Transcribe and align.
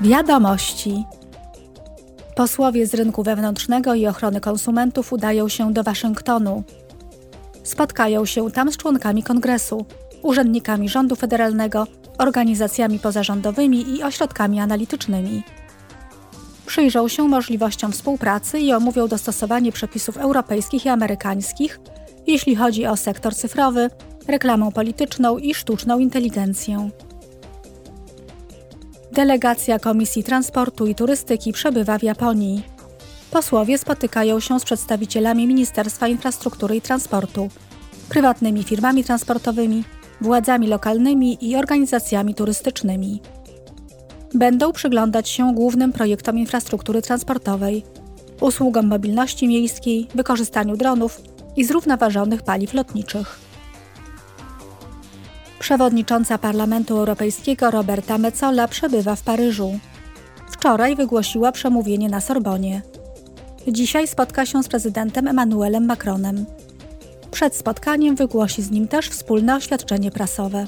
Wiadomości. 0.00 1.04
Posłowie 2.36 2.86
z 2.86 2.94
rynku 2.94 3.22
wewnętrznego 3.22 3.94
i 3.94 4.06
ochrony 4.06 4.40
konsumentów 4.40 5.12
udają 5.12 5.48
się 5.48 5.72
do 5.72 5.82
Waszyngtonu. 5.82 6.62
Spotkają 7.62 8.24
się 8.24 8.50
tam 8.50 8.72
z 8.72 8.76
członkami 8.76 9.22
kongresu, 9.22 9.86
urzędnikami 10.22 10.88
rządu 10.88 11.16
federalnego, 11.16 11.86
organizacjami 12.18 12.98
pozarządowymi 12.98 13.96
i 13.96 14.02
ośrodkami 14.02 14.60
analitycznymi. 14.60 15.42
Przyjrzą 16.66 17.08
się 17.08 17.28
możliwościom 17.28 17.92
współpracy 17.92 18.58
i 18.58 18.72
omówią 18.72 19.08
dostosowanie 19.08 19.72
przepisów 19.72 20.16
europejskich 20.16 20.86
i 20.86 20.88
amerykańskich, 20.88 21.80
jeśli 22.26 22.56
chodzi 22.56 22.86
o 22.86 22.96
sektor 22.96 23.34
cyfrowy, 23.34 23.90
reklamę 24.28 24.72
polityczną 24.72 25.38
i 25.38 25.54
sztuczną 25.54 25.98
inteligencję. 25.98 26.90
Delegacja 29.14 29.78
Komisji 29.78 30.24
Transportu 30.24 30.86
i 30.86 30.94
Turystyki 30.94 31.52
przebywa 31.52 31.98
w 31.98 32.02
Japonii. 32.02 32.62
Posłowie 33.30 33.78
spotykają 33.78 34.40
się 34.40 34.60
z 34.60 34.64
przedstawicielami 34.64 35.46
Ministerstwa 35.46 36.08
Infrastruktury 36.08 36.76
i 36.76 36.80
Transportu, 36.80 37.48
prywatnymi 38.08 38.62
firmami 38.64 39.04
transportowymi, 39.04 39.84
władzami 40.20 40.66
lokalnymi 40.66 41.38
i 41.40 41.56
organizacjami 41.56 42.34
turystycznymi. 42.34 43.20
Będą 44.34 44.72
przyglądać 44.72 45.28
się 45.28 45.54
głównym 45.54 45.92
projektom 45.92 46.38
infrastruktury 46.38 47.02
transportowej, 47.02 47.84
usługom 48.40 48.86
mobilności 48.86 49.48
miejskiej, 49.48 50.08
wykorzystaniu 50.14 50.76
dronów 50.76 51.20
i 51.56 51.64
zrównoważonych 51.64 52.42
paliw 52.42 52.74
lotniczych. 52.74 53.53
Przewodnicząca 55.64 56.38
Parlamentu 56.38 56.98
Europejskiego 56.98 57.70
Roberta 57.70 58.18
Metzola 58.18 58.68
przebywa 58.68 59.16
w 59.16 59.22
Paryżu. 59.22 59.78
Wczoraj 60.50 60.96
wygłosiła 60.96 61.52
przemówienie 61.52 62.08
na 62.08 62.20
Sorbonie. 62.20 62.82
Dzisiaj 63.68 64.08
spotka 64.08 64.46
się 64.46 64.62
z 64.62 64.68
prezydentem 64.68 65.28
Emmanuelem 65.28 65.86
Macronem. 65.86 66.46
Przed 67.30 67.56
spotkaniem 67.56 68.16
wygłosi 68.16 68.62
z 68.62 68.70
nim 68.70 68.88
też 68.88 69.08
wspólne 69.08 69.56
oświadczenie 69.56 70.10
prasowe. 70.10 70.66